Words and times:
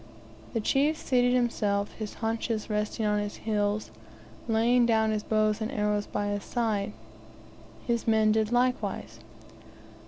The 0.53 0.59
chief 0.59 0.97
seated 0.97 1.33
himself, 1.35 1.91
his 1.93 2.15
haunches 2.15 2.71
resting 2.71 3.05
on 3.05 3.19
his 3.19 3.35
heels, 3.35 3.91
laying 4.47 4.87
down 4.87 5.11
his 5.11 5.21
bow 5.21 5.53
and 5.59 5.71
arrows 5.71 6.07
by 6.07 6.29
his 6.29 6.43
side; 6.43 6.93
his 7.85 8.07
men 8.07 8.31
did 8.31 8.51
likewise. 8.51 9.19